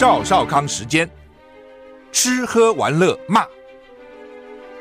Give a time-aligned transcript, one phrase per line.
[0.00, 1.06] 赵少康时间，
[2.10, 3.44] 吃喝玩乐骂，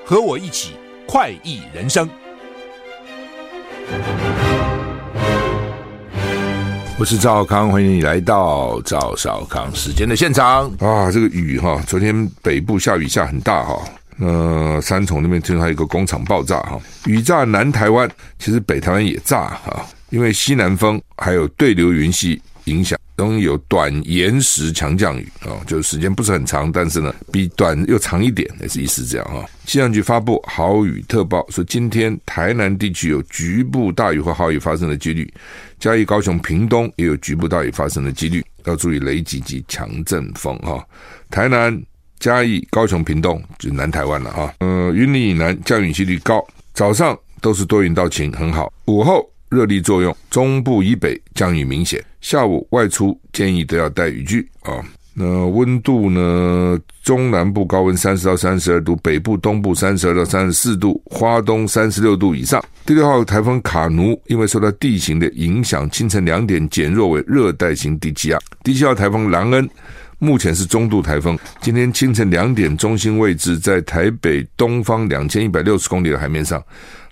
[0.05, 2.09] 和我一起快意人生。
[6.97, 11.11] 我是赵少康，欢迎你来到赵少康时间的现场啊！
[11.11, 13.77] 这个雨哈，昨天北部下雨下很大哈，
[14.21, 22.97] 呃，三重那边听说还有一个工厂爆炸哈，雨炸南台湾，其实北台湾也炸哈，因为西南风还有对流云系影响。
[23.19, 29.45] 容易有短延时强降雨啊，就是时间不是很长，但是呢，比短又长一点，也是意思这样啊。
[29.65, 35.31] 气象局发布豪雨特报，说今天台南地区有局部大雨或豪雨发生的几率，
[35.79, 40.83] 嘉义、高雄、屏东也有局部大雨发生的几率，要注意雷击及强阵风哈。
[41.29, 41.77] 台南、
[42.19, 44.53] 嘉义、高雄、屏东就南台湾了哈。
[44.59, 49.29] 呃，云林以南降雨几率高，早上都是多云到晴，很好，午后。
[49.49, 52.03] 热力作用，中部以北降雨明显。
[52.21, 54.83] 下午外出建议都要带雨具啊。
[55.13, 56.79] 那温度呢？
[57.03, 62.63] 中南部高温三十到三十二度，北部、东部三十二到三十四度，花东三十六度以上。
[62.85, 68.37] 第六号台风卡努因为受到地形的影响，清晨两点减弱为热带型低气压。
[68.63, 69.67] 第七号台风兰恩
[70.19, 76.63] 目前是中度台风，今天清晨两点中心位置在台北东方两千一百六十公里的海面上。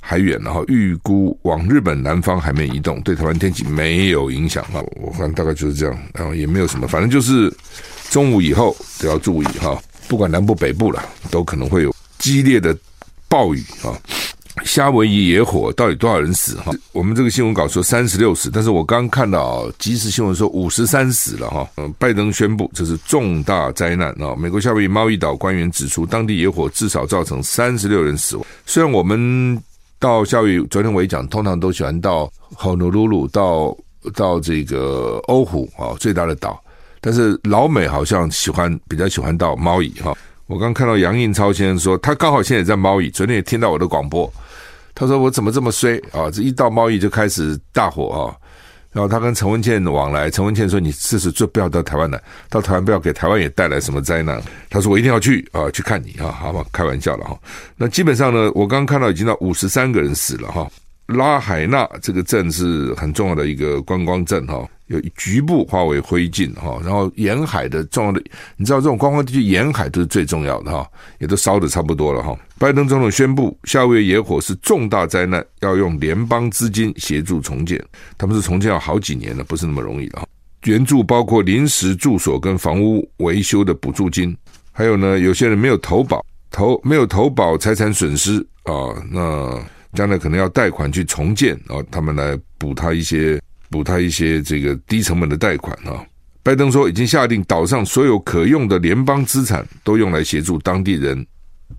[0.09, 4.81] 还远，然后预估往日本南方海面移动，对台湾天气没有影响啊。
[5.01, 7.53] 我看大概就是这样，然后也没有什么，反正就是
[8.09, 9.77] 中午以后都要注意哈，
[10.07, 12.73] 不管南部北部了，都可能会有激烈的
[13.27, 13.91] 暴雨啊。
[14.63, 16.71] 夏威夷野火到底多少人死哈？
[16.93, 21.69] 我们这个新闻稿说三十六死，但是我刚看到即时新闻说五十三死了哈。
[21.75, 24.33] 嗯，拜登宣布这是重大灾难啊。
[24.37, 28.45] 美国夏威夷猫一岛官员指出，当地野火至少造成三十六人死亡。
[28.65, 29.61] 虽然我们。
[29.99, 33.75] 到夏威，昨天我也讲，通常都喜欢到 honolulu，到
[34.13, 36.61] 到这个欧湖啊，最大的岛。
[37.01, 40.15] 但是老美好像喜欢比较喜欢到猫屿哈。
[40.45, 44.31] 我刚看到杨应超先生说，他刚好现在也在猫屿，昨天也听到我的广播，
[44.93, 46.29] 他说我怎么这么衰啊？
[46.31, 48.35] 这一到猫屿就开始大火啊。
[48.97, 52.19] 然后他跟陈文茜往来，陈文茜说：“你试试，就不要到台湾来，
[52.49, 54.41] 到台湾不要给台湾也带来什么灾难。”
[54.71, 57.39] 他说：“我一定要去啊，去看你啊，好吧，开玩笑了哈。”
[57.77, 60.67] 那基本上呢，我刚刚看到已经到五十三个人死了哈。
[61.07, 64.67] 拉海纳这个镇是很重要的一个观光镇哈。
[64.87, 68.23] 有局部化为灰烬哈，然后沿海的重要的，
[68.55, 72.33] 你知道这种观光地区沿海都是最重要的哈，也都烧得差不多了哈。
[72.57, 77.83] 拜登总统宣布，夏威夷野火是重大灾难，要用联邦资金协助重建。
[78.17, 80.25] 他们是重建要好几年了，不是那么容易的哈。
[80.63, 84.33] 援助包括临时住所跟房屋维修的补助金，
[84.71, 88.73] 还有呢，有些人没有投保，投没有投保财产损失啊，
[89.11, 89.61] 那
[89.97, 93.41] 将来可能要贷款去重建啊，他们来补他一些。
[93.69, 96.01] 补他一些这个低成本的贷款啊！
[96.41, 101.27] 拜登说已经下定岛上所有可用的联邦资产都用来协助当地人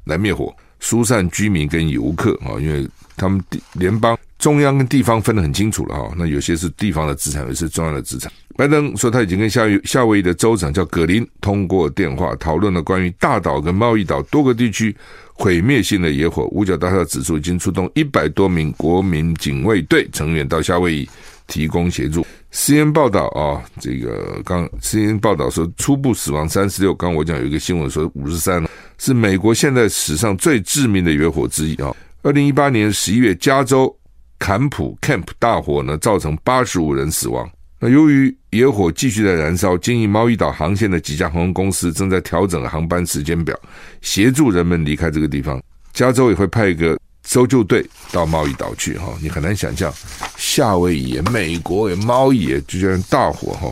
[0.05, 2.87] 来灭火、疏散居民跟游客啊，因为
[3.17, 3.43] 他们
[3.73, 6.15] 联邦中央跟地方分得很清楚了哈。
[6.15, 8.31] 那有些是地方的资产，有些是中央的资产。
[8.55, 14.95] 拜登说他已经跟夏威夏威夷的州长叫葛林通过电话讨论了关于大岛跟贸易岛多个地区
[15.39, 16.47] 毁灭性的野火。
[16.53, 21.09] 五角大厦指数已经出动一百多名国民警卫队成员到夏威夷。
[21.49, 22.27] 提供协助。
[22.53, 26.95] CNN 报道啊，这个刚 CNN 报道说，初步死亡三十六。
[26.95, 28.63] 刚我讲有一个新闻说五十三，
[28.99, 31.91] 是美国现在史上最致命的野火之一啊。
[32.21, 33.97] 二零一八年十一月，加州
[34.39, 37.51] 坎普 Camp 大火呢，造成八十五人死亡。
[37.81, 43.59] 那由于野火继续在燃烧，经营猫一岛航线的几家航空公司正在调整航班时间表，
[44.01, 45.63] 协助人们离开这个地方。
[45.93, 46.99] 加州也会派一个。
[47.25, 49.93] 搜救队到猫屿岛去哈，你很难想象
[50.39, 53.71] 夏威夷、美国也猫屿就这样大火哈，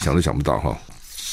[0.00, 0.76] 想都想不到哈。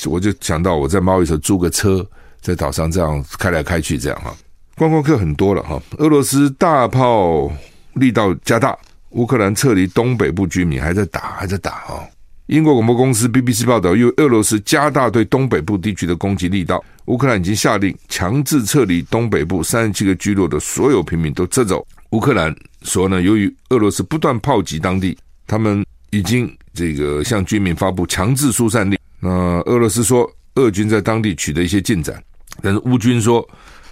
[0.05, 2.07] 我就想到我在猫屿时候租个车，
[2.39, 4.31] 在岛上这样开来开去这样哈。
[4.75, 5.81] 观光客很多了哈。
[5.97, 7.51] 俄罗斯大炮
[7.93, 8.77] 力道加大，
[9.11, 12.07] 乌克兰撤离东北部居民还在打还在打哦。
[12.47, 21.85] 英国广播公司 BBC 报道，因为俄罗斯加大对东北部地区的攻击力道，乌克兰已经下令强制撤离东北部三十七个聚落的所有平民都撤走。
[22.09, 25.15] 乌克兰说呢，由于俄罗斯不断炮击当地，
[25.45, 28.97] 他们已经这个向居民发布强制疏散令。
[29.19, 29.29] 那
[29.67, 32.19] 俄罗斯说，俄军在当地取得一些进展，
[32.63, 33.47] 但是乌军说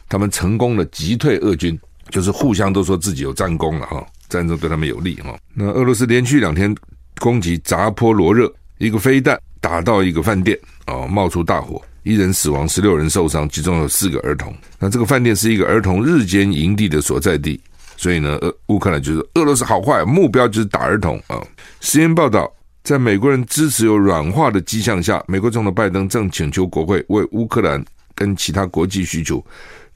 [0.10, 1.80] 他们成功的击退俄军，
[2.10, 5.38] 就是互相都说自己有战功了哈，战争对他们有利哈。
[5.54, 6.76] 那俄罗斯连续两天。
[7.20, 8.48] 攻击扎波罗热，
[8.78, 14.56] 一个飞弹打到一个饭店，哦，冒出大火，一人死亡，十六人受伤，其中有四个儿童。
[14.78, 17.60] 那这个饭店是一个儿童日间营地的所在地，
[17.96, 21.42] 所以呢，俄乌克兰就是俄罗斯好坏，目标就是打儿童啊。
[21.82, 22.48] 实验报道，
[22.84, 27.84] 在美国人支持有软化的迹象下，美国总统拜登正请求国会为乌克兰
[28.14, 29.44] 跟其他国际需求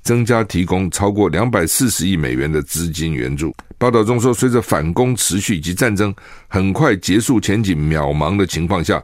[0.01, 3.54] 增加提供超过两百四十亿美元的资金援助。
[3.81, 6.13] 报道中说，随着反攻持续以及战争
[6.48, 9.04] 很快结束前景渺茫的情况下，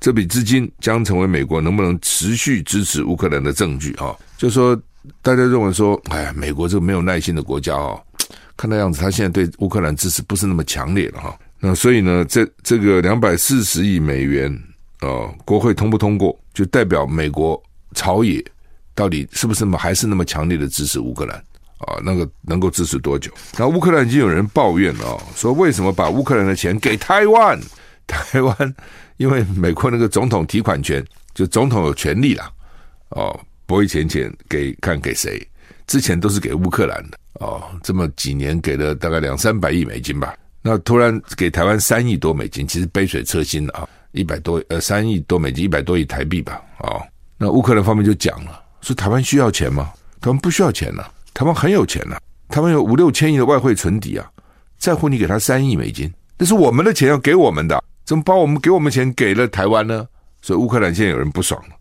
[0.00, 3.92] 这笔资金将成为美国能不能持续支持乌克兰的证据。
[3.96, 4.74] 啊，就说
[5.20, 8.02] 大家认为说，哎，美国这个没有耐心的国家哦。
[8.56, 11.38] 看那样子，他现在对乌克兰支持不是那么强烈了哈。
[11.60, 14.50] 那所以呢，这这个两百四十亿美元
[15.00, 17.62] 啊、国会通不通过，就代表美国
[17.94, 18.42] 朝野
[18.94, 21.44] 到底是不是还是那么强烈的支持乌克兰
[21.78, 21.98] 啊？
[22.04, 23.30] 那个能够支持多久？
[23.58, 27.60] 那乌克兰已经有人抱怨了，说为什么把乌克兰的钱给台湾？
[28.06, 28.74] 台湾
[29.16, 31.04] 因为美国那个总统提款权，
[31.34, 32.50] 就总统有权利啦
[33.10, 35.40] 哦，拨一钱钱给看给谁？
[35.86, 37.18] 之前都是给乌克兰的。
[37.40, 47.02] 哦，这么几年给了大概两三百亿美金吧，那突然给台湾三亿多美金，其实杯水车薪啊，一百多呃三亿多美金，一百多亿台币吧，哦，
[47.36, 49.90] 那乌克兰方面就讲了，说台湾需要钱吗？
[50.20, 51.04] 他们不需要钱呢，
[51.34, 52.16] 台湾很有钱呢，
[52.48, 54.26] 台湾有五六千亿的外汇存底啊，
[54.78, 60.06] 在乎你给他三亿美金，那是我们的钱要给我们的，怎么把我们给我们钱给了台湾呢？
[60.40, 61.76] 所以乌克兰现在有人不爽了，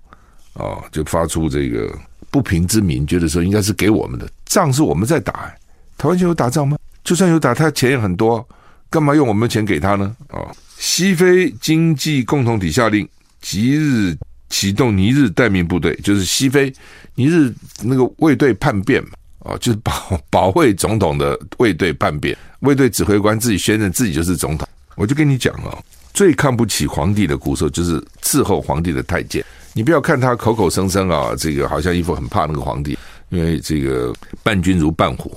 [0.56, 1.98] 哦，就发出这个。
[2.32, 5.54] 不平之鸣，觉得说应该是给我们的仗是我们在打，
[6.00, 6.76] 台湾就有打仗吗？
[7.04, 8.44] 就算有打，他钱也很多，
[8.90, 10.16] 干嘛用我们的钱给他呢？
[10.30, 13.08] 哦，西非经济共同体下令
[13.40, 14.18] 即日
[14.50, 16.74] 启动尼日待命部队，就是西非
[17.14, 17.54] 尼日
[17.84, 19.10] 那个卫队叛变嘛，
[19.44, 19.94] 哦，就是保
[20.30, 24.68] 保卫总统的卫队叛变，卫队指挥官自己宣认自己就是总统。
[24.96, 25.78] 我就跟你讲哦，
[26.14, 29.44] 最看不起皇帝的骨手就是伺候皇帝的太监。
[29.74, 32.98] 你不要看他口口声声啊，这个好像一副很怕那个皇帝，
[33.30, 34.14] 因为这个
[34.44, 35.36] 伴君如伴虎。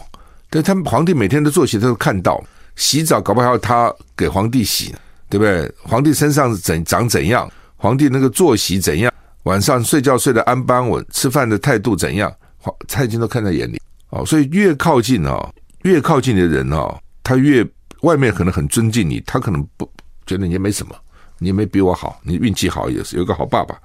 [0.50, 2.42] 但他们皇帝每天的作息他都看到，
[2.76, 4.94] 洗澡搞不好他给皇帝洗，
[5.28, 5.72] 对不对？
[5.82, 9.12] 皇帝身上怎长怎样，皇帝那个作息怎样，
[9.44, 13.80] 晚上睡觉睡得安不安稳，吃饭的态度怎样，皇太监都看在眼里。
[14.10, 17.66] 哦，所以越靠近啊，越靠近的人啊，他越
[18.02, 19.90] 外面可能很尊敬你，他可能不
[20.26, 20.94] 觉得你也没什么，
[21.38, 23.76] 你也没比我好，你运气好也是有个好爸爸。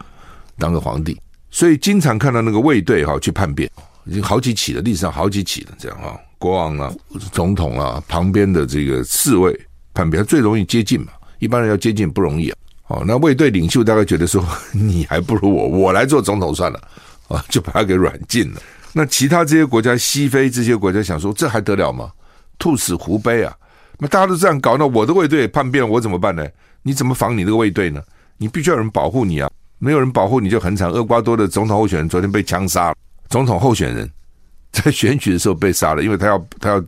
[0.57, 1.19] 当个皇帝，
[1.49, 3.67] 所以经常看到那个卫队哈去叛变，
[4.05, 6.93] 已经好几起了，历史上好几起了这样啊，国王啊、
[7.31, 9.59] 总统啊旁边的这个侍卫
[9.91, 12.57] 叛变，最容易接近嘛，一般人要接近不容易啊。
[12.89, 16.79] 哦，那卫队领袖大概觉得说 你还不如我，我来做总统算了
[17.27, 18.61] 啊，就把他给软禁了。
[18.93, 22.11] 那其他这些国家，西非这些国家想说这还得了吗？
[22.59, 23.55] 兔死狐悲啊！
[23.97, 26.47] 那大家都这样搞，那我的卫队也叛变，我怎么办呢？
[26.83, 28.01] 你怎么防你这个卫队呢？
[28.37, 29.49] 你必须要有人保护你啊！
[29.79, 30.89] 没有人保护你就很惨。
[30.89, 32.95] 厄瓜多的总统候选人昨天被枪杀了，
[33.29, 34.09] 总统候选人
[34.71, 36.83] 在选举的时候被杀了，因为他要他要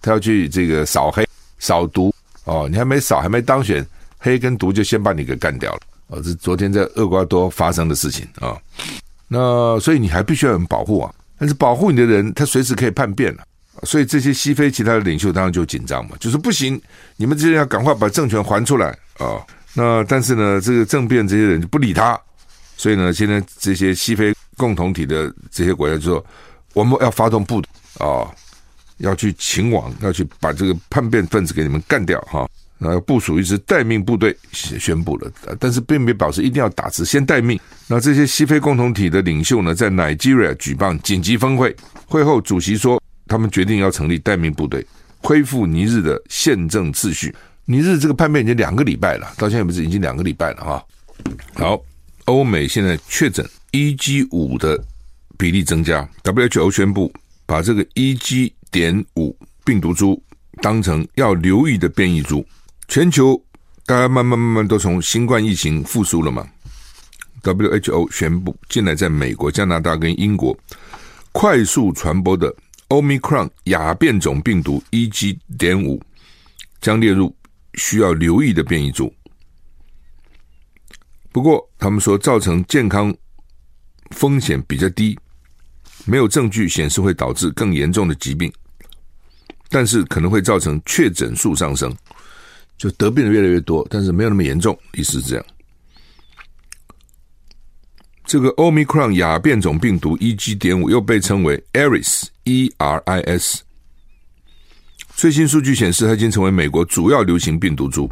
[0.00, 1.26] 他要去这个扫黑
[1.58, 2.14] 扫毒
[2.44, 3.86] 哦，你还没扫还没当选，
[4.18, 6.16] 黑跟毒就先把你给干掉了哦。
[6.22, 8.56] 这是昨天在厄瓜多发生的事情啊。
[9.28, 13.44] 那所以你还必须要有人保护啊，但是保护你的人他随时可以叛变了，
[13.84, 16.80] 所以这些西非其他的领袖当然就紧张嘛，就是不行，
[17.16, 18.88] 你们这些要赶快把政权还出来
[19.18, 19.40] 啊。
[19.74, 22.18] 那但是呢，这个政变这些人就不理他。
[22.76, 26.26] 所以呢，现在这些西非共同体的这些国家就说，
[26.74, 27.68] 我们要发动部队
[27.98, 28.26] 啊，
[28.98, 32.48] 要去擒王，要去把这个叛变分子给你们干掉哈。
[32.78, 37.58] 那要部署一支待命部队，宣布了，但是并没有表示一定要打，只先待命。
[37.86, 41.74] 那这些西非共同体的领袖呢，在 Nigeria 举办紧急峰会，
[42.06, 44.86] 会后主席说，他们决定要成立待命部队，
[45.18, 47.34] 恢复尼日的宪政秩序。
[47.64, 50.84] 尼日这个叛变已经两个礼拜了，到现在为止已经两个礼拜了哈。
[51.54, 51.80] 好。
[52.24, 53.42] 欧美现在确诊
[53.72, 54.78] EG 五的
[55.38, 57.10] 比例增加，WHO 宣布
[57.46, 60.22] 把这个 EG 点五病毒株
[60.60, 62.46] 当成要留意的变异株。
[62.88, 63.38] 全球
[63.84, 66.48] 大家慢慢慢慢都从新冠疫情复苏了嘛
[67.42, 70.58] ？WHO 宣布，近来在美国、加拿大跟英国
[71.30, 72.52] 快速传播的
[72.88, 76.02] Omicron 亚变种病毒 EG 点五
[76.80, 77.34] 将列入
[77.74, 79.12] 需要留意的变异株。
[81.30, 83.14] 不过，他们说造成健康
[84.12, 85.16] 风险比较低，
[86.06, 88.50] 没有证据显示会导致更严重的疾病，
[89.68, 91.94] 但是可能会造成确诊数上升，
[92.78, 95.44] 就得病的越来越多，但是没有那么严重，意思是这样。
[98.24, 103.62] 这个 Omicron 亚变种病毒 EG 点五又被称为 Eris E R I S，
[105.14, 108.08] 最新数据显示，它已经成为美国主要流行病毒株，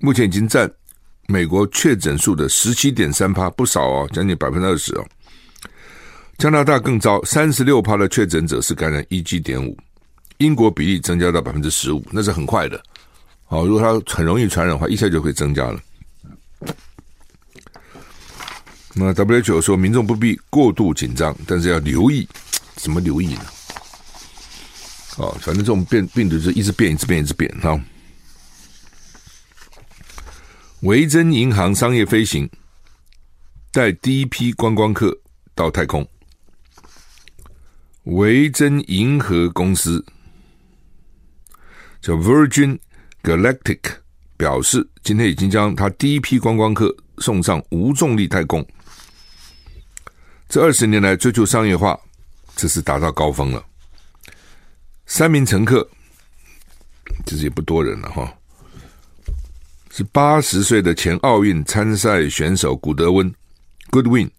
[0.00, 0.70] 目前已经占。
[1.28, 5.06] 美国确诊数的十七点三趴，不少哦，将近百分之二十哦。
[6.38, 9.78] 加拿大更糟，三十六趴的确诊者是感染 EG 点五，
[10.38, 12.82] 英国比例增加到百分之十五，那是很快的
[13.50, 15.80] 哦，如果它很容易传染的话，一下就会增加了。
[18.94, 22.28] 那 WHO 说，民众不必过度紧张，但是要留意，
[22.76, 23.46] 怎么留意呢？
[25.16, 27.80] 哦，反正这种变病毒是一直变，一直变，一直变哈。
[30.82, 32.48] 维珍银行商业飞行
[33.72, 35.16] 带第一批观光客
[35.54, 36.06] 到太空。
[38.04, 40.04] 维珍银河公司
[42.00, 42.78] 叫 Virgin
[43.22, 43.80] Galactic
[44.36, 48.66] 表示，今天已经将他第一批观光客送上无重力太空。
[50.48, 51.98] 这二十年来追求商业化，
[52.56, 53.64] 这是达到高峰了。
[55.06, 55.86] 三名乘客，
[57.26, 58.32] 其实也不多人了哈，
[59.90, 63.32] 是八十岁的前奥运参赛选手古德温
[63.90, 64.30] （Goodwin），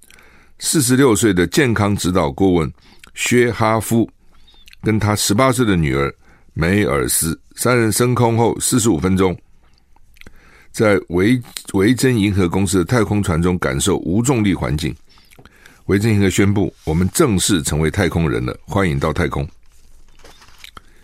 [0.59, 2.73] 四十六岁的健康指导顾问
[3.13, 4.09] 薛哈夫，
[4.81, 6.13] 跟他十八岁的女儿
[6.53, 9.37] 梅尔斯，三人升空后四十五分钟，
[10.71, 11.41] 在维
[11.73, 14.93] 维珍银河公司的太空船中感受无重力环境。
[15.85, 19.47] 维珍银河宣布，我们正式成为太空人了，欢迎到太空。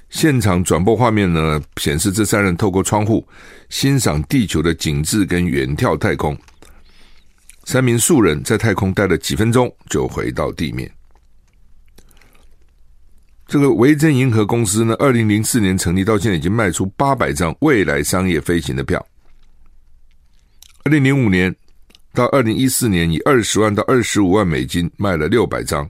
[0.10, 3.26] 现场转播画面呢，显示这三人透过窗户
[3.70, 6.38] 欣赏地球的景致跟远眺太空。
[7.66, 10.90] 三名素人在太空待了几分钟，就回到地面。
[13.48, 19.06] 这个维珍银河公司呢，二零零四年成立到现在，已经卖出八百张未来商业飞行的票。
[20.84, 21.56] 二零零五年。
[22.14, 25.88] 到二零一四年，以二十万到二十五万美金卖了六百张，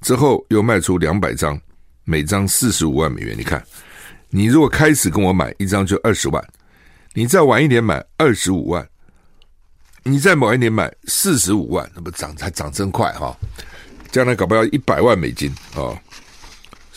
[0.00, 1.60] 之后又卖出两百张，
[2.04, 3.36] 每张四十五万美元。
[3.36, 3.62] 你看，
[4.30, 6.42] 你如果开始跟我买一张就二十万，
[7.12, 8.88] 你再晚一点买二十五万，
[10.02, 13.36] 你再晚一点买四十五万，那不涨才涨真快哈！
[14.10, 15.92] 将来搞不好要一百万美金啊！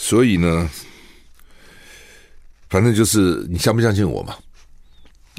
[0.03, 0.69] 所以呢，
[2.67, 4.35] 反正就是你相不相信我嘛？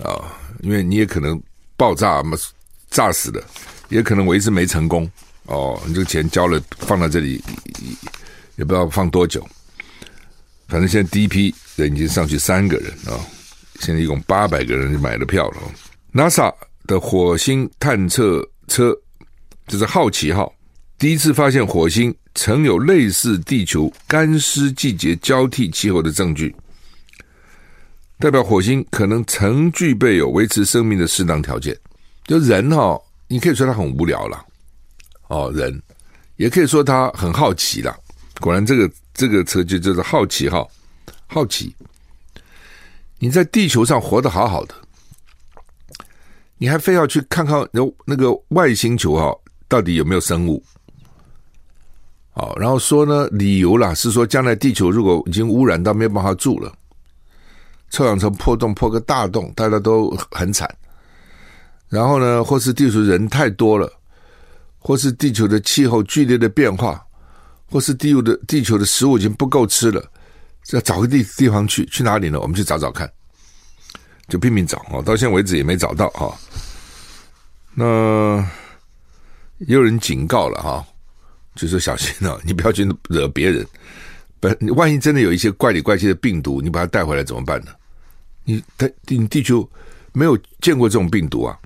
[0.03, 1.39] 啊，因为你也可能
[1.77, 2.35] 爆炸嘛。
[2.89, 3.43] 炸死的，
[3.89, 5.11] 也可能我一直没成功
[5.47, 5.79] 哦。
[5.85, 7.43] 你这个钱交了，放在这里，
[8.55, 9.45] 也不知道放多久。
[10.69, 13.19] 反正现在第一批人已经上去三个人啊、
[13.81, 15.59] 现在一共八百个人就买了票了。
[16.13, 16.55] NASA
[16.87, 18.97] 的火星探测车，
[19.67, 20.55] 这是好奇号，
[20.97, 26.55] 第一次发现火星曾有类似地球干湿季节交替气候的证据，
[28.19, 31.77] 代表火星可能曾具备有维持生命的适当条件。
[32.25, 34.45] 就人哈、哦，你可以说他很无聊了，
[35.29, 35.81] 哦，人
[36.37, 37.97] 也可以说他很好奇了。
[38.41, 40.67] 果然，这个这个车就就是好奇哈，
[41.27, 41.75] 好奇。
[43.19, 44.75] 你在地球上活得好好的，
[46.59, 49.33] 你还非要去看看那那个外星球哈，
[49.69, 50.63] 到底有没有生物？
[52.35, 56.73] 哦，然后说呢，理由啦是说，将来地球如果已经污染到没有办法住了，
[57.91, 60.69] 臭氧层破洞破个大洞，大家都很惨。
[61.89, 63.89] 然后呢，或是地球人太多了，
[64.81, 67.01] 或是地球的气候剧烈的变化，
[67.71, 70.05] 或是地球的地球的食物已经不够吃了，
[70.73, 72.41] 要找个地地方去，去哪里呢？
[72.41, 73.09] 我们去找找看，
[74.27, 75.01] 就拼命找啊！
[75.05, 76.37] 到现在为止也没找到哈。
[77.75, 78.45] 那
[79.59, 80.85] 也有人警告了哈，
[81.55, 83.67] 就说小心啊，你不要去惹别人。
[84.41, 87.73] 不，万一真的有一些怪里怪气的病毒，你把它带回来怎么办呢？
[88.45, 89.69] 你它你地球
[90.13, 91.59] 没有见过这种病毒啊！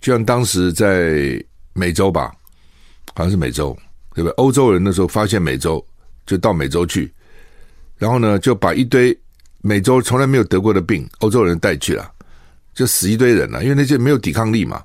[0.00, 1.40] 就像当时在
[1.74, 2.32] 美洲吧，
[3.14, 3.76] 好像是美洲，
[4.14, 4.32] 对不对？
[4.32, 5.84] 欧洲人那时候发现美洲，
[6.26, 7.12] 就到美洲去，
[7.98, 9.16] 然后呢，就把一堆
[9.60, 12.10] 美洲从来没有得过的病，欧洲人带去了，
[12.74, 14.82] 就死一堆人了，因为那些没有抵抗力嘛，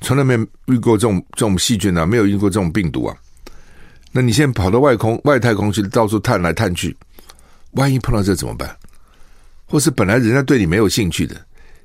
[0.00, 0.34] 从来没
[0.66, 3.16] 遇过这种这种细菌啊，没有遇过这种病毒啊。
[4.12, 6.96] 那你现在跑到外空外太空去，到处探来探去，
[7.72, 8.76] 万一碰到这怎么办？
[9.66, 11.40] 或是本来人家对你没有兴趣的，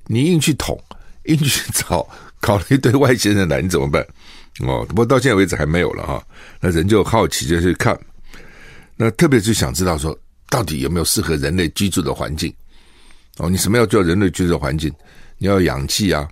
[0.07, 0.79] 你硬去捅，
[1.25, 2.07] 硬去找。
[2.41, 4.05] 搞了一堆外星人来，你怎么办？
[4.59, 6.23] 哦，不过到现在为止还没有了哈。
[6.59, 7.97] 那人就好奇就去看，
[8.95, 10.15] 那特别就想知道说，
[10.49, 12.53] 到底有没有适合人类居住的环境？
[13.37, 14.93] 哦，你什么要叫人类居住的环境？
[15.37, 16.27] 你要氧气啊，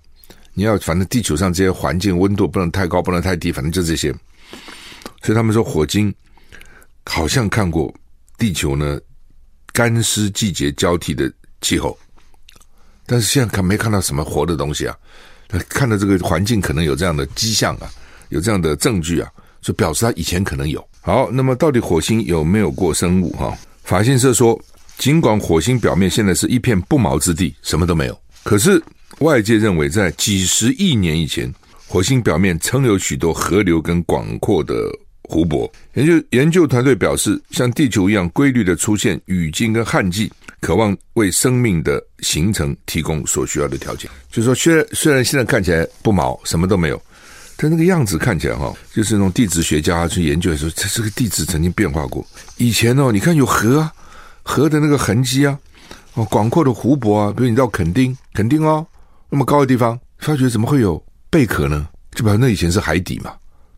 [0.53, 4.13] 你要反正地球上这些环境温度不能太高，不能太低，反正就这些。
[5.23, 6.13] 所以他们说火星
[7.05, 7.91] 好像看过
[8.37, 8.99] 地球呢
[9.71, 11.97] 干湿季节交替的气候，
[13.05, 14.95] 但是现在看没看到什么活的东西啊。
[15.69, 17.87] 看到这个环境可能有这样的迹象啊，
[18.29, 19.29] 有这样的证据啊，
[19.61, 20.83] 就表示它以前可能有。
[20.99, 23.31] 好，那么到底火星有没有过生物？
[23.33, 24.59] 哈，法新社说，
[24.97, 28.81] 尽管火星表面现在是一片不毛之地，什么都没有，可是
[29.19, 31.53] 外界认为在几十亿年以前，
[31.87, 34.73] 火星表面曾有许多河流跟广阔的
[35.29, 35.71] 湖泊。
[35.93, 44.09] 研究研究团队表示，像地球一样规律的出现雨季跟旱季，渴望为生命的形成提供所需要的条件。
[44.29, 47.01] 就是说，虽然虽然现在看起来不毛，什么都没有，
[47.55, 52.25] 但那个样子看起来哈，就是那种地质学家去研究的时候，这这个地质曾经变化过。
[52.57, 53.93] 以前哦，你看有河啊，
[54.41, 55.57] 河的那个痕迹啊，
[56.15, 58.85] 哦，广阔的湖泊啊，比如你到垦丁，垦丁哦，
[59.29, 61.87] 那么高的地方，发觉怎么会有贝壳呢？
[62.15, 63.33] 就表示那以前是海底嘛。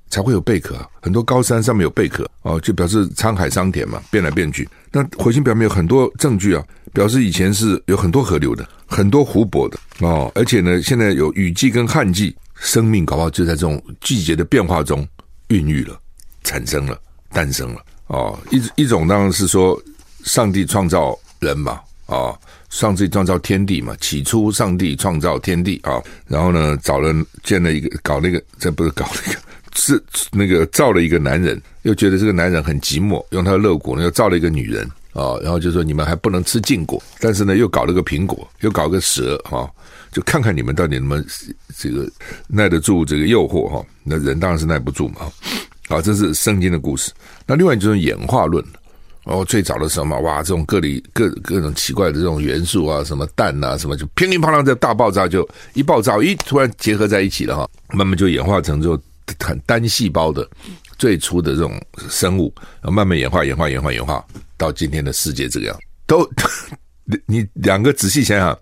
[0.10, 4.68] 才会有贝壳，很多高山上面有贝壳哦，就表示沧海桑田嘛，变来变去。
[4.92, 10.32] 那火星表面有很多证据啊，表示以前是有很多河流的，很多湖泊的哦。
[10.36, 15.06] 而且呢，现在有雨季跟旱季，生命搞不好就在这种季节的变化中
[15.48, 16.00] 孕育了、
[16.44, 16.98] 产生了、
[17.32, 18.40] 诞生了哦。
[18.52, 19.78] 一一种当然是说，
[20.24, 23.94] 上帝创造人嘛，哦，上帝创造天地嘛。
[24.00, 29.40] 起初上帝创造天地啊、然后呢，找了建了一个，搞那个，这不是搞那个。
[29.75, 30.01] 是
[30.32, 39.70] 那个造了一个男人，又觉得这个男人很寂寞，用他的肋骨呢又造了一个女人啊，然后就说你们还不能吃禁果，但是呢又搞了个苹果，又搞个蛇哈，
[40.12, 41.25] 就看看你们到底能不能
[41.77, 42.10] 这个
[42.48, 43.86] 耐得住这个诱惑哈。
[44.03, 45.22] 那人当然是耐不住嘛。
[45.88, 47.12] 好，这是圣经的故事。
[47.46, 48.63] 那另外就是演化论
[49.25, 59.00] 哦，最早的时候嘛，哇，这种各里各各种奇怪的这种元素啊，什么氮啊，什么就乒乒乓乓的大爆炸，就一爆炸，一突然结合在一起了哈，慢慢就演化成就。
[59.39, 60.48] 很单细胞的
[60.98, 64.25] 最初的这种生物，然后慢慢演化、演化、演化、演化，
[64.58, 66.29] 到今天的世界这个样，都
[67.25, 68.58] 你两个仔细想想，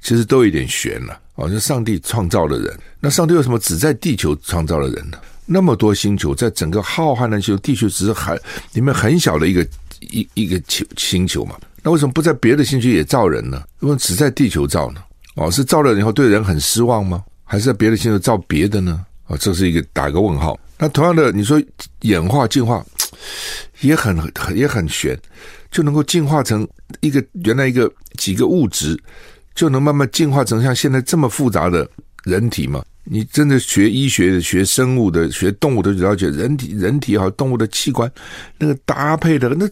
[0.00, 1.20] 其实都有点悬了。
[1.36, 5.18] 哦，就上帝创造了人，那上帝为什么只在地球创造了人呢？
[5.44, 8.34] 那么多星球，在整个浩瀚的星球，地球只是很
[8.72, 9.66] 里面很小的一个
[10.00, 11.54] 一一个球星球嘛？
[11.82, 13.62] 那为什么不在别的星球也造人呢？
[13.80, 15.02] 为什么只在地球造呢？
[15.34, 17.22] 哦，是造了以后对人很失望吗？
[17.44, 19.04] 还是在别的星球造别的呢？
[19.26, 20.58] 啊、这是一个打一个问号。
[20.78, 21.62] 那同样的，你说
[22.02, 22.84] 演化进化
[23.80, 25.18] 也很很也很玄，
[25.70, 26.66] 就能够进化成
[27.00, 28.98] 一个原来一个几个物质，
[29.54, 31.88] 就能慢慢进化成像现在这么复杂的
[32.24, 32.84] 人体吗？
[33.08, 38.10] 你真的学医学的、学生物的、学动物的，了解人体、人体和动物的器官
[38.58, 39.64] 那个搭配的，那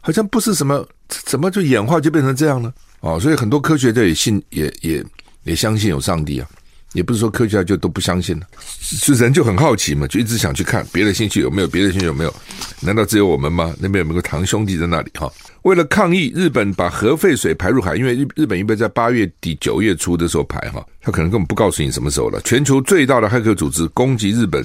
[0.00, 2.72] 好像不是什么怎么就演化就变成这样呢？
[3.00, 5.04] 哦，所以很多科学家也信，也也
[5.44, 6.48] 也相信有上帝啊。
[6.92, 8.46] 也不是说科学家就都不相信了，
[8.80, 12.34] 是人就很好奇嘛，就一直想去看别的星球有没有，别的星球有没有？
[12.80, 13.74] 难道只有我们吗？
[13.78, 15.30] 那边有没有个堂兄弟在那里哈？
[15.62, 22.40] 为了抗议，日本把核废水排入海，因为日日本一般在八月底九月初的时候排哈，他可能根本不告诉你什么时候了。
[22.42, 24.64] 全球最大的黑客组织攻击日本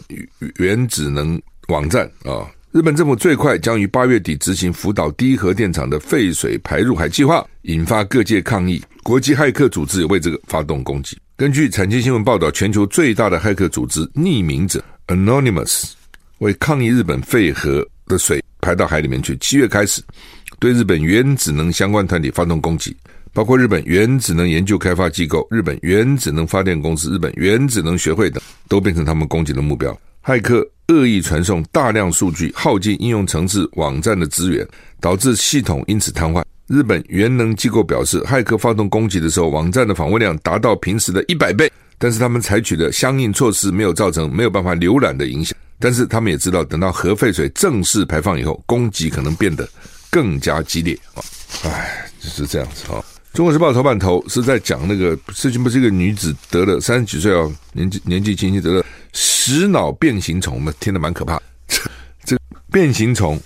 [0.55, 2.47] 原子能网站啊！
[2.75, 8.83] 日本政府最快将于八月底执行福岛第一核电厂的废水排入海计划，引发各界抗议。
[9.01, 11.17] 国际骇客组织也为这个发动攻击。
[11.38, 15.93] 根据产经新闻报道，全球最大的骇客组织匿名者 （Anonymous）
[16.39, 20.03] 为抗议日本废核的水排到海里面去，七月开始
[20.59, 22.93] 对日本原子能相关团体发动攻击，
[23.31, 29.97] 包括日本原子能研究开发机构、日本原子能发电公司、日本原子能学会等，都变成他们攻击的目标。
[30.25, 34.67] 骇客恶意传送大量数据，耗尽应用程式网站的资源，
[34.99, 36.43] 导致系统因此瘫痪。
[36.65, 45.55] 日本原能机构表示，骇客发动攻击的时候，网站的访问量达到平时的一百倍，但是他们采取的相应措施没有造成没有办法浏览的影响。
[45.77, 49.69] 但是他们也知道，等到核废水正式排放以后，攻击可能变得
[50.09, 51.21] 更加激烈啊！
[51.65, 52.97] 唉，就是这样子啊。
[53.36, 61.38] 《中国时报》头版头是在讲那个最近不是一个女子得了三十几岁哦，年纪年纪轻轻得了食脑变形虫嘛，听得蛮可怕。
[61.67, 61.82] 这
[62.24, 62.38] 这
[62.71, 63.38] 变形虫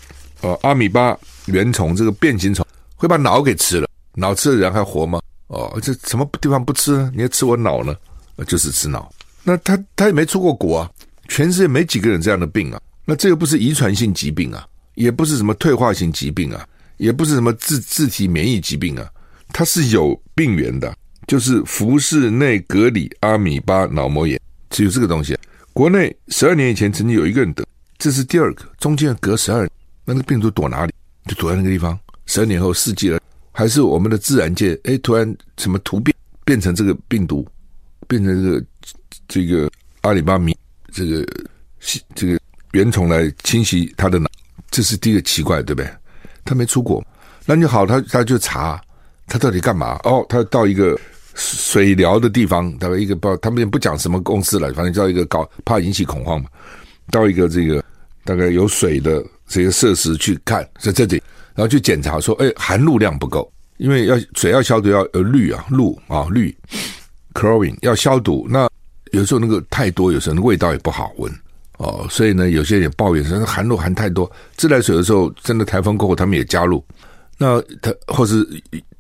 [0.42, 2.64] 哦，阿米巴原虫，这个变形虫。
[2.96, 5.20] 会把脑给吃了，脑吃的人还活吗？
[5.48, 7.12] 哦，这什么地方不吃呢？
[7.16, 7.96] 你要吃我脑呢？
[8.46, 9.12] 就是吃脑。
[9.42, 10.92] 那他他也没出过国啊，
[11.30, 12.80] 全世界没几个人这样的病啊。
[13.06, 16.64] 那这又不是遗传性疾病啊，也不是什么退化性疾病啊，
[16.98, 19.10] 也不是什么自自体免疫疾病啊，
[19.60, 20.96] 它是有病源的，
[21.28, 25.38] 就是福氏内格里阿米巴脑膜炎，只有这个东西。
[25.74, 27.66] 国内十二年以前曾经有一个人得，
[27.98, 29.70] 这是第二个，中间隔十二，
[30.06, 30.94] 那个病毒躲哪里？
[31.26, 32.00] 就躲在那个地方。
[32.26, 33.20] 十二年后，世纪了，
[33.52, 34.80] 还是我们的自然界？
[34.86, 37.46] 哎，突然什么突变，变成这个病毒，
[38.08, 38.66] 变成这个
[39.28, 39.70] 这个
[40.04, 40.58] 阿里巴米
[40.94, 41.28] 这个
[42.16, 42.40] 这个
[42.72, 44.30] 原虫来侵袭他的脑，
[44.72, 45.92] 这是第一个奇怪，对不对？
[46.46, 47.06] 他没出国，
[47.46, 48.82] 那就好，他他就查
[49.30, 50.00] 他到底干嘛？
[50.04, 51.00] 哦，他到一个
[51.36, 56.50] 水疗的地方，大概一个不，他们也不讲什么公司了，反正叫一个搞，怕引起恐慌嘛，
[57.12, 57.84] 到一个这个
[58.26, 61.22] 大概有水的这个设施去看，在这里。
[61.56, 66.56] 然后去检查说，哎，含氯量不够，因为要水要消毒要呃氯啊氯啊氯
[67.34, 68.48] ，chlorine 要消毒。
[68.50, 68.70] 那
[69.12, 71.30] 有时候那个太多，有时候那味道也不好闻
[71.78, 76.82] 哦，所以呢，有些人也抱怨说含氯含太多，自来水的时候真的台风过后，他们也加入。
[77.38, 78.48] 那他或是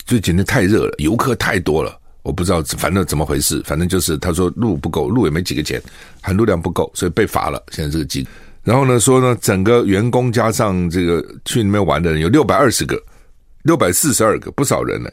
[0.09, 5.79] 最近的太热了，游客太多了，我不知道，反正怎么回事，反正就是他说路不够，路也没几个钱，
[6.19, 7.63] 含路量不够，所以被罚了。
[7.69, 8.27] 现在这个机，
[8.63, 12.99] 然后呢说呢，整个员工加上这个去那边玩的人有六百二十个，
[13.61, 15.11] 六百四十二个，不少人呢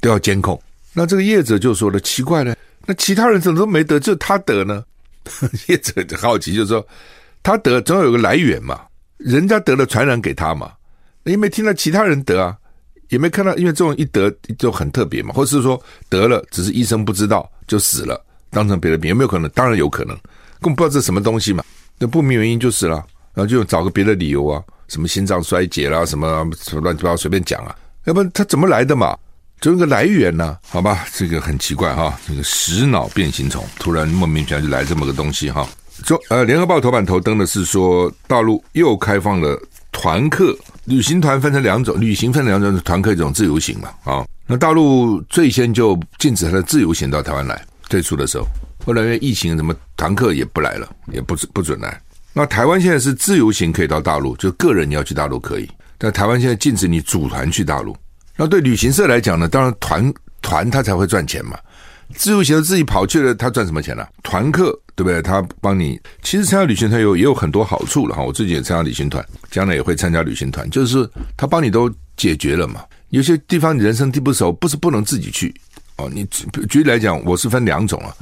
[0.00, 0.58] 都要监控。
[0.94, 4.82] 那这个业者就说了，奇怪呢，那其他人怎么都没得，就他得呢？
[5.68, 6.82] 业者就好奇，就说
[7.42, 8.80] 他得总要有个来源嘛，
[9.18, 10.72] 人家得了传染给他嘛。
[11.22, 12.56] 你没听到其他人得啊，
[13.12, 19.50] 也没看到，因为这种一得就很特别嘛，或者是说得了，只是医生不知道就死了，当成别的病，有没有可能？
[19.50, 20.16] 当然有可能，
[20.62, 21.62] 根本不知道这是什么东西嘛，
[21.98, 22.96] 那不明原因就死了，
[23.34, 29.14] 然后就找个别的理由啊，什么心脏衰竭啦，什么什么乱七八糟随便讲啊，要不然他怎么来的嘛？
[29.60, 30.58] 就一个来源呢？
[30.66, 35.68] 好吧，这个很奇怪哈，这个食脑变形虫突然莫名其妙就来这么个东西哈。
[36.04, 39.60] 中呃，联合报头版头登的是说，大陆又开放了
[39.92, 44.24] 团客旅行团，分成两种，旅行分两种，团客这种自由行嘛啊。
[44.46, 48.46] 那大陆最先就禁止他的自由行到台湾来，最初的时候，
[48.84, 52.00] 后来因为疫情，什么团客也不来了，也不不准来。
[52.32, 57.96] 那台湾现在是自由行可以到大陆，就个人你要去大陆可以，但台湾现在禁止你组团去大陆。
[58.36, 61.56] 那对旅行社来讲呢，当然团团他才会赚钱嘛。
[62.14, 65.20] 自由行自己跑去了，他赚什么钱呢、团客对不对？
[65.22, 68.22] 他帮你，其实参加旅行团有也有很多好处了哈。
[68.22, 72.84] 我自己也参加旅行团，将来也会参加旅行团，就是他帮你都解决了嘛。
[73.10, 75.54] 有些地方你人生地不熟，不是不能自己去
[75.96, 76.10] 哦。
[76.12, 76.24] 你
[76.68, 78.14] 举例来讲，我是分两种啊。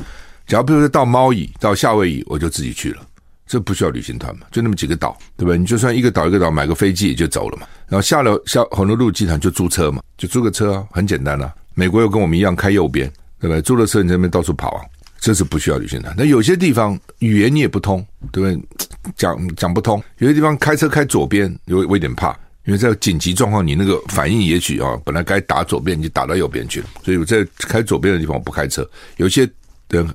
[0.46, 3.02] 假如比如说到猫屿、到夏威夷，我就自己去了。
[3.46, 4.46] 这不需要旅行团嘛？
[4.52, 5.58] 就那么几个岛，对不对？
[5.58, 7.66] 你就算一个岛一个岛买个飞机也就走了嘛。
[7.88, 11.52] 然后下了下红楼路机场就租车嘛，就租个车啊，很简单啊。
[11.74, 13.62] 美国又跟我们一样开右边，对不对？
[13.62, 14.84] 租了车你在那边到处跑啊，
[15.18, 16.14] 这是不需要旅行团。
[16.16, 18.68] 那有些地方语言你也不通，对不对？
[19.16, 20.02] 讲讲不通。
[20.18, 22.30] 有些地方开车开左边，有我有点怕，
[22.66, 26.86] 因为在紧急状况，你那个反应也许啊，本来该打左边，你就打到右边去了。
[27.02, 28.88] 所以我在开左边的地方我不开车。
[29.16, 29.48] 有些
[29.88, 30.06] 人。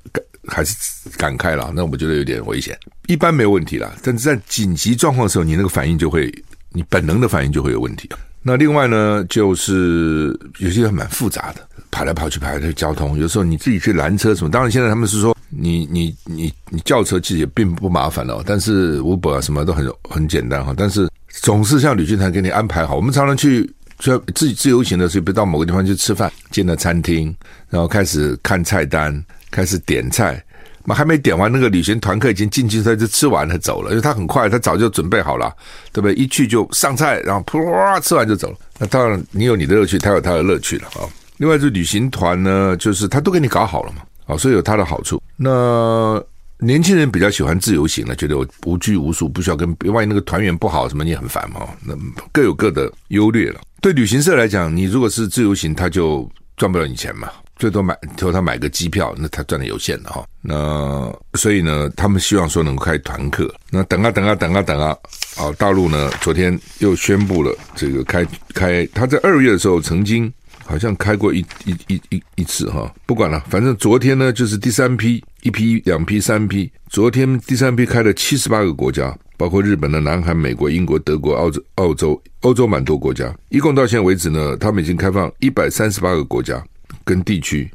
[0.47, 0.75] 还是
[1.17, 2.77] 敢开了，那我觉得有点危险。
[3.07, 6.31] 一般没有问题了，但是在紧急状况的时候，你那个反应就会，
[6.71, 8.07] 你本能的反应就会有问题。
[8.43, 14.51] 那另外呢，就是有些还蛮复杂的，跑来跑去，跑来跑去交通，有时候你自己去拦车什么。
[14.51, 20.73] 当然，现在他们是说你你你你叫车其实也并不麻烦哦，但是 Uber 啊什么都很很简单哈。
[20.75, 27.33] 但是总是像旅行团给你安排好，我们常常去就自己自由行的时候，比如到某个地方去吃饭，进了餐厅，
[27.69, 29.23] 然后开始看菜单。
[29.51, 30.43] 开始点菜，
[30.83, 35.49] 嘛还没点完，那个旅行团客已经进去，他就吃完他走了，因为他很快，他早就准备好了，
[35.93, 36.13] 对不对？
[36.15, 38.57] 一去就上菜，然后噗吃完就走了。
[38.77, 41.07] 那当然，你有你的乐趣，他有他的乐趣了啊。
[41.37, 45.21] 另外，这旅行团呢，就是他都给你搞好了嘛，啊，所以有他的好处。
[45.35, 46.23] 那
[46.59, 51.67] 年轻人比较喜欢自由行了，觉得我无拘无束，不需要跟，万一那个团员不好什么，你很烦嘛。
[51.85, 51.93] 那
[52.31, 53.59] 各有各的优劣了。
[53.81, 57.29] 对旅行社来讲，你如果是自由行，他就赚不了你钱嘛。
[57.57, 60.25] 最多买，托他买个机票，那他赚的有限的哈。
[60.41, 63.53] 那所以呢，他们希望说能够开团客。
[63.69, 64.97] 那等啊等啊等啊等啊，
[65.37, 70.31] 啊，大陆呢昨天又宣布了这个开开，他在二月的时候曾经
[70.65, 72.93] 好像开过一一一一一次哈。
[73.05, 76.69] 不管了，反正昨天呢就是第三批，一批、两批、三批。
[76.89, 83.33] 昨天第三批开了七十八个国家，包括日本的南韩、美国、英国、德国、澳洲、澳洲、欧洲蛮多国家。
[83.49, 86.61] 一共到现在为止呢，他们已经开放一百三十八个国家。
[87.03, 87.69] 跟地区，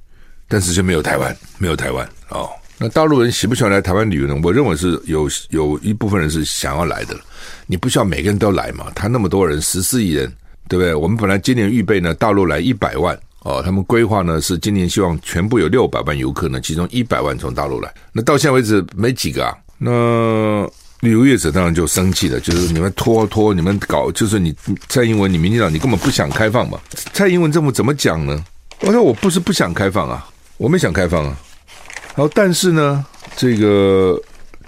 [0.48, 2.50] 但是就没有台湾，没有台湾哦。
[2.78, 4.40] 那大陆人喜不喜欢来台湾旅游呢？
[4.42, 7.16] 我认为是有有一部分人是想要来的。
[7.66, 8.90] 你不需要每个人都来嘛？
[8.92, 10.32] 他那么多人，十四亿人，
[10.70, 10.94] 对不对？
[10.94, 17.92] 我们本来今年预备呢，大陆来一百万哦，他们规划呢是今年希望全部有六百万游客呢，其中一百万从大陆来。
[18.12, 19.52] 那到现在为止没几个啊。
[19.78, 20.64] 那
[21.00, 24.54] 旅游业者当然就生气了，就是你们拖拖，你们搞，就是你
[24.88, 26.78] 蔡英文，你民进党，你根本不想开放嘛？
[27.12, 28.44] 蔡英文政府怎么讲呢？
[28.82, 31.36] 我说我不是不想开放啊，我们想开放啊。
[32.14, 33.04] 然后但是呢，
[33.36, 34.16] 这个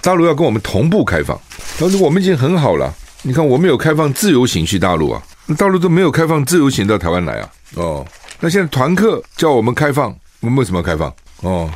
[0.01, 1.41] 大陆要跟我们同步开放。
[1.79, 5.23] 但是我们已经很好了，你看我们有开放自由行去大陆啊，
[5.55, 7.51] 大陆都没有开放自由行到台湾来啊。
[7.75, 8.07] 哦，
[8.41, 11.13] 那现在团客叫我们开放，我们为什么要开放？
[11.41, 11.71] 哦，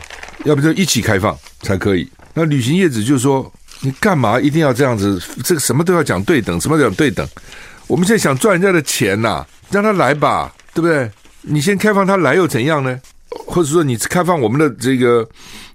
[0.44, 2.08] 要不就一起开放才可以。
[2.34, 5.20] 那旅行业者就说，你干嘛一定要这样子？
[5.42, 7.26] 这个什么都要讲对等，什么都要对等。
[7.86, 11.10] 我们现在想赚人家的钱呐、让他来吧，对不对？
[11.42, 13.00] 你先开放他来又怎样呢？
[13.46, 15.26] 或者说你开放我们的这个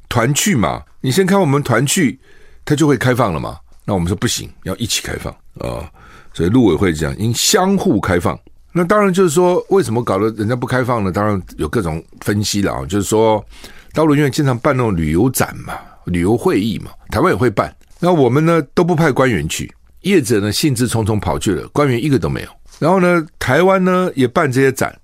[0.10, 0.82] 团去嘛？
[1.00, 2.20] 你先开我们团去，
[2.66, 3.58] 他就会开放了嘛？
[3.86, 5.90] 那我们说不行，要一起开放啊、
[6.34, 8.40] 所以陆委会讲应相互开放。
[8.74, 11.12] 那当然就是说，为什么搞得人家不开放呢？
[11.12, 12.86] 当然有各种分析了啊。
[12.86, 13.44] 就是说，
[13.92, 15.74] 大陆因为经常办那种旅游展嘛、
[16.06, 19.70] 旅游会议嘛，台湾也会办，那我们呢都不派官员去，
[20.04, 22.50] 业者呢兴致冲冲跑去了，官员一个都没有。
[22.80, 24.98] 然后呢，台湾呢也办这些展，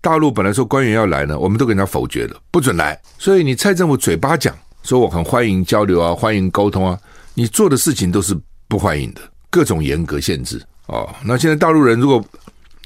[0.00, 3.00] 大陆本来说官员要来呢，我们都给人家否决了，不准来。
[3.16, 6.98] 所以你蔡政府嘴巴讲说我很欢迎交流啊，欢迎沟通啊，
[7.32, 9.20] 你做的事情都是不欢迎的，
[9.54, 11.08] 各种严格限制哦。
[11.24, 12.20] 那现在大陆人如果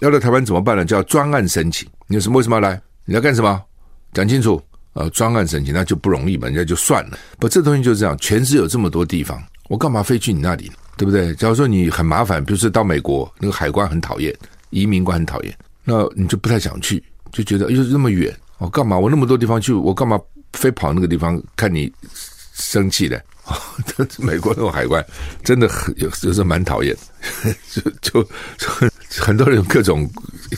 [0.00, 0.84] 要来台湾怎么办呢？
[0.84, 1.88] 叫专案申请。
[2.06, 2.78] 你有什么为什么要来？
[3.06, 3.58] 你要干什么？
[4.12, 4.62] 讲清楚。
[4.92, 7.16] 呃，专案申请那就不容易嘛，人家就算了。
[7.38, 10.70] 不，这东西就是这样，全世界有这么多地方，我干嘛非去你那里？
[10.96, 11.32] 对不对？
[11.36, 14.34] 假如说你很麻烦，比如说到美国，那个海关很讨厌，
[14.70, 18.98] 移民官很讨厌，那你就不太想去，就觉得又是那么远，我干嘛？
[18.98, 20.18] 我那么多地方去，我干嘛
[20.52, 21.92] 非跑那个地方看你
[22.54, 23.22] 生气的？
[23.86, 25.04] 这 美国那种海关
[25.42, 26.96] 真的很有，就是蛮讨厌，
[27.70, 28.22] 就 就，
[28.58, 28.88] 就
[29.22, 30.08] 很多人有各种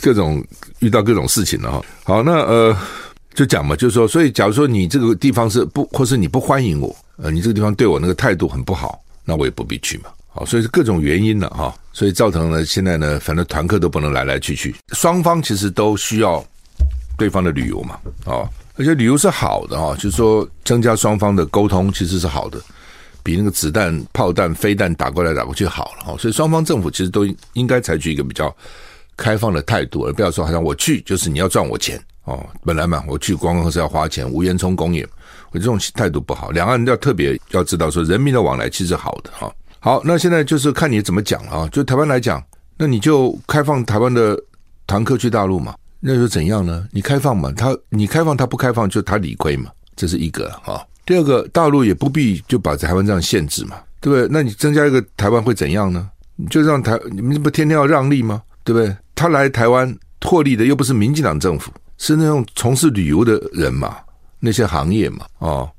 [0.01, 0.43] 各种
[0.79, 1.81] 遇到各种事情了哈。
[2.03, 2.77] 好，那呃。
[3.33, 10.09] 就讲嘛，就是说，所以假如说你这个地方是不，或是你不欢迎我，呃，你这个地方对我那个态度很不好，那我也不必去嘛。
[10.27, 16.45] 好，所以是各种原因了哈，所以造成了现在呢，反正团客都不能来来去去，双方其实都需要
[17.17, 18.43] 对方的旅游嘛，啊，
[18.75, 22.59] 而且旅游是好的哈，就是说增加双方的沟通其实是好的，
[23.23, 28.55] 比那个子弹、炮弹、飞弹打过来打过去好了哈，所以双方政府其实都应该采取一个比较
[29.15, 32.01] 开放的态度，而不要说好像我去就是你要赚我钱。
[32.23, 35.07] 哦，本来嘛，我去观光是要花钱，无烟囱公演，
[35.51, 36.51] 我这种态度不好。
[36.51, 39.51] 两岸要特别要知道，说人民的往来其实好的哈。
[39.79, 41.67] 好，那现在就是看你怎么讲了啊。
[41.71, 42.41] 就台湾来讲，
[42.77, 44.39] 那你就开放台湾的
[44.85, 46.87] 团客去大陆嘛，那又怎样呢？
[46.91, 50.85] 你开放嘛，他你开放他不开放，就他理亏嘛，这是一个啊。
[51.05, 54.27] 第二个，大陆也不必就把台湾这样限制嘛，对不对？
[54.31, 56.09] 那你增加一个台湾会怎样呢？
[56.49, 58.41] 就让台你们不天天要让利吗？
[58.63, 58.95] 对不对？
[59.15, 61.71] 他来台湾获利的又不是民进党政府。
[61.97, 63.95] 是那种从事旅游的人嘛，
[64.39, 65.69] 那些行业嘛，哦，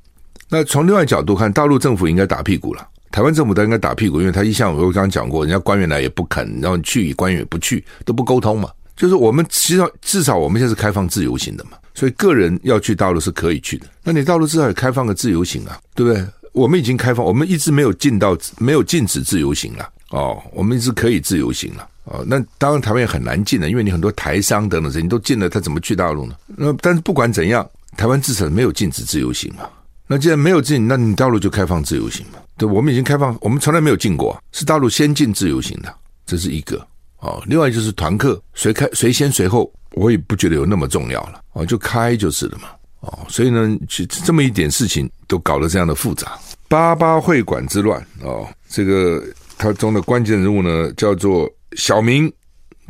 [0.48, 8.70] 那从另外角度看，大陆政府应该打屁股了，台湾政府都应该打屁股，因为他一向我刚刚讲过，人家官员来也不肯，然后去官员也不去，都不沟通嘛。
[8.96, 13.86] 就是我们其实至少我们现在是开放自由行的嘛，所以个人要去大陆是可以去的。
[14.02, 16.26] 那你大陆至少也开放个自由行啊，对不对？
[16.52, 21.88] 我们已经开放，我们一直没有禁到，没有禁止自由行了，哦，我们一直可以自由行了。
[22.04, 26.34] 哦，那当然台湾也很难进的，因为你很多台商等等这些你都进了，他怎么去大陆呢？
[26.48, 29.64] 那但是不管怎样，台湾至少没有禁止自由行嘛。
[30.06, 32.38] 那既然没有禁，那你大陆就开放自由行嘛。
[32.58, 35.94] 对，我们已经开放，我们从来没有禁过，是大陆先进自由行的，
[36.26, 36.86] 这是一个。
[37.22, 41.40] 哦，另外就是团客谁开谁先谁后，我也不觉得有那么重要了。
[41.54, 42.68] 哦，就开就是了嘛。
[43.00, 46.38] 哦，所以呢，就这么一点事情都搞得这样的复杂。
[46.68, 49.24] 八八会馆之乱哦，这个
[49.56, 51.50] 它中的关键人物呢叫做。
[51.74, 52.30] 小明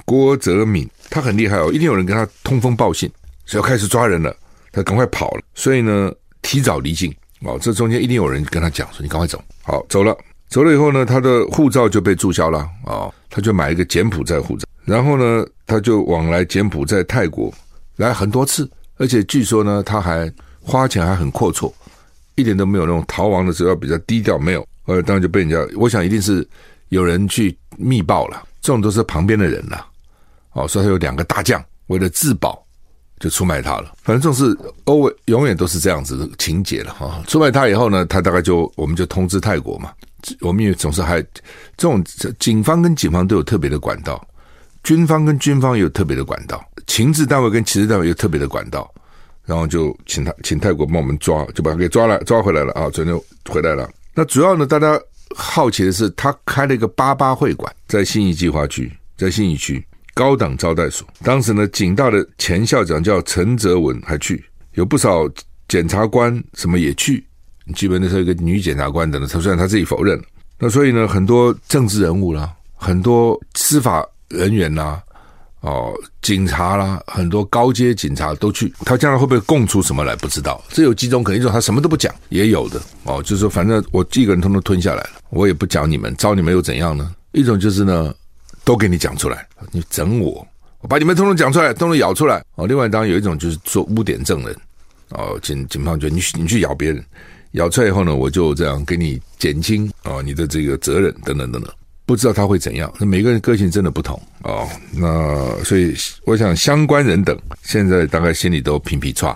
[0.04, 3.08] 郭泽敏，他很厉害哦，一定有人跟他通风报信，
[3.46, 4.34] 是要开始抓人了，
[4.72, 10.18] 他赶快跑了，所以呢，提早离境哦，这中间一定有人跟他讲说，你赶快走，好，走了，
[10.52, 17.50] 走了以后呢，他的护照就被注销了啊、哦，他就买一个柬埔寨护照，然后呢，他就往来柬埔寨、泰国
[17.96, 21.72] 来很多次，而且据说呢，他还花钱还很阔绰，
[22.34, 26.46] 一点都没有那种逃亡的时候要比较低调，没有，呃，当然就被人家，我想一定是
[26.90, 28.42] 有人去密报了。
[28.60, 29.86] 这种都是旁边的人呐、啊，
[30.52, 32.62] 哦，所以他有两个大将为了自保
[33.18, 33.94] 就出卖他了。
[34.02, 37.22] 反正这种事欧伟永远都是这样子的情节了哈。
[37.26, 39.90] 出卖他以后呢，他大概就我们就通知泰国嘛。
[40.40, 41.20] 我们也总是还
[41.76, 42.02] 这种
[42.38, 44.26] 警方跟警方都有特别的管道，
[44.82, 48.92] 军方跟军方也有特别的管道，情治单位跟情治单位有特别的管道，
[49.44, 53.90] 然后就请他请泰国帮我们抓，就把他给抓来抓回来了啊，昨天就回来了。
[54.14, 55.00] 那主要呢，大家。
[55.34, 59.82] 好奇的是，他开了一个八八会馆，在信义计划区，在信义区
[60.12, 61.08] 高档招待所。
[61.24, 65.26] 当时呢，警大的前校长叫陈泽文还去，有不少
[65.68, 67.24] 检察官什么也去。
[67.74, 70.20] 基本那时候一个女检察官等等，他虽然他自己否认。
[70.58, 75.02] 那所以呢，很多政治人物啦，很多司法人员啦。
[75.60, 80.16] 哦，警察啦，很多高阶警察都去，他将来会不会供出什么来？
[80.16, 80.60] 不知道。
[80.70, 87.14] 这有几种可能，一种他什么都不讲，也有的哦，就是说反正我一个人通通吞下来了，我也不讲你们，招你们又怎样呢？
[87.30, 88.12] 一种就是呢，
[88.64, 90.44] 都给你讲出来，你整我，
[90.80, 92.44] 我把你们通通讲出来，通通咬出来。
[92.56, 94.56] 哦，另外当然有一种就是做污点证人，
[95.10, 97.04] 哦，警警方就你你去咬别人，
[97.52, 101.72] 咬出来以后呢，我就这样给你减轻哦你的这个责任等等等等。
[102.04, 104.68] 不知道他会怎样，那每个人个性真的不同哦。
[104.92, 109.28] 那所以我想，相关人等现在大概心里都皮皮剉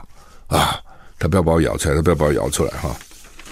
[0.48, 0.78] 啊，
[1.16, 2.94] 他不要把我咬出来，他不要把我咬出来哈，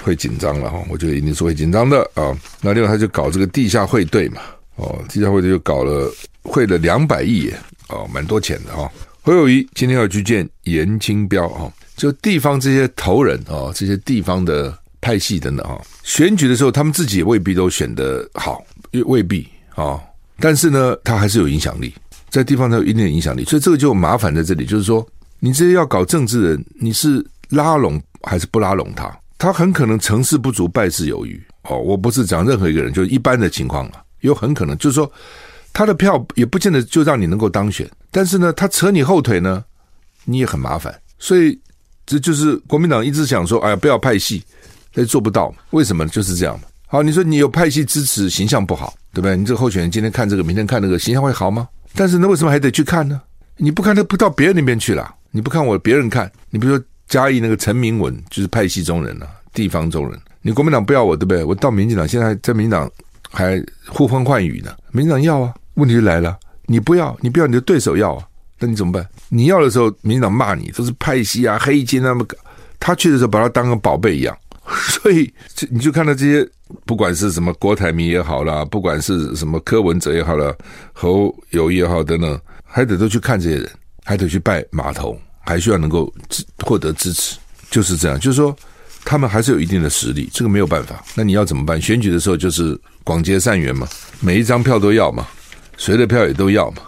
[0.02, 0.82] 会紧张了哈。
[0.90, 2.36] 我觉得一定是会紧张的啊。
[2.60, 4.42] 那另外他就搞这个地下汇兑嘛，
[4.76, 7.50] 哦，地下汇兑就搞了汇了两百亿，
[7.88, 8.90] 哦，蛮多钱的哈。
[9.22, 20.00] 侯友谊今天要去见颜清标哈，就地方这些头人啊，这些地方的派系等等哈，选举的时候他们自己也未必都选得好，也未必啊。
[20.40, 21.94] 但是呢，他还是有影响力，
[22.28, 25.06] 在地方上有一定的影响力，所以这个就麻烦在这里，就是说，
[25.38, 29.16] 你这些要搞政治的人，你是拉拢还是不拉拢他？
[29.38, 31.78] 他很可能成事不足败事有余哦。
[31.78, 35.10] 我不是讲任何一个人，就是一般的情况啊，有很可能就是说，
[35.72, 39.64] 他的票也不见得就让你能够当选，但是呢，他扯你后腿呢，
[40.24, 40.92] 你也很麻烦。
[41.18, 41.58] 所以
[42.06, 44.42] 这就是国民党一直想说，哎呀，不要派系，
[44.92, 46.06] 但做不到，为什么？
[46.08, 46.58] 就是这样。
[46.86, 48.94] 好，你说你有派系支持，形象不好。
[49.14, 49.36] 对不对？
[49.36, 51.68] 你这个候选人今天看这个，明天看那个，形象会好吗？
[51.94, 53.22] 但是那为什么还得去看呢？
[53.56, 55.14] 你不看，他不到别人那边去了。
[55.30, 56.28] 你不看我，别人看。
[56.50, 60.20] 你比如说嘉义那个陈明文，就是派系中人啊，地方中人。
[60.42, 61.44] 你国民党不要我，对不对？
[61.44, 62.90] 我到民进党，现在在民进党
[63.30, 64.74] 还呼风唤雨呢。
[64.90, 66.36] 民进党要啊，问题就来了，
[66.66, 68.26] 你不要，你不要，你的对手要啊，
[68.64, 69.06] 那你怎么办？
[69.28, 72.26] 你要的时候，民进党骂你都是派系啊、黑金那么，
[72.80, 74.36] 他去的时候把他当个宝贝一样。
[74.88, 75.30] 所以，
[75.68, 76.48] 你就看到这些，
[76.86, 80.56] 不管是什么郭台铭也好啦，不管是什么柯文哲也好了，
[80.94, 83.70] 侯友也好等等，还得都去看这些人，
[84.04, 87.36] 还得去拜码头，还需要能够支获得支持，
[87.70, 88.18] 就是这样。
[88.18, 88.56] 就是说，
[89.04, 91.04] 他们还是有一定的实力，这个没有办法。
[91.14, 91.78] 那你要怎么办？
[91.78, 93.86] 选举的时候就是广结善缘嘛，
[94.20, 95.28] 每一张票都要嘛，
[95.76, 96.78] 谁的票也都要嘛，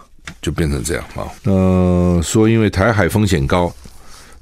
[0.47, 1.27] 就变成这样啊。
[1.43, 3.69] 呃，说因为台海风险高，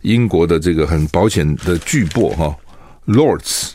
[0.01, 2.55] 英国的这个很保险的巨擘哈。
[3.07, 3.71] Lords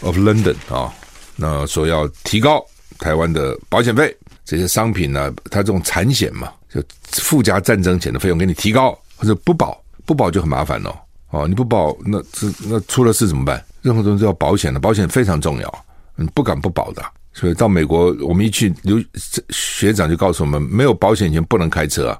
[0.00, 0.90] of London 啊，
[1.36, 2.64] 那说要提高
[2.98, 10.96] 台湾的保险费，这些商品呢，它这种产险嘛，就附加战争险的费用给你提高，或者不保，不保就很麻烦哦。
[11.28, 13.62] 哦，你不保，那这那出了事怎么办？
[13.82, 15.84] 任何东西都要保险的，保险非常重要，
[16.16, 17.04] 你不敢不保的。
[17.32, 19.02] 所以到美国，我们一去，留
[19.50, 22.16] 学长就告诉我们，没有保险前不能开车。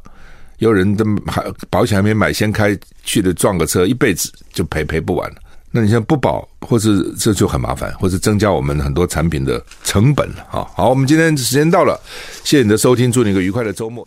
[0.59, 5.37] 有人的还保险还没买，先开去的撞个车，一辈子就赔赔不完了。
[5.71, 10.67] 那你像不保，或是这就很麻烦，或是增加我们很多产品的成本了啊！
[10.75, 11.99] 好，我们今天时间到了，
[12.45, 14.07] 谢谢你的收听，祝你一个愉快的周末。